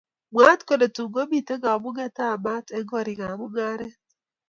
Mwaat 0.33 0.59
kole 0.67 0.87
tun 0.95 1.07
ko 1.13 1.21
mitei 1.29 1.61
kamunget 1.63 2.17
ab 2.25 2.39
mat 2.45 2.65
eng 2.75 2.87
korik 2.91 3.19
ab 3.27 3.37
mungaret 3.39 3.95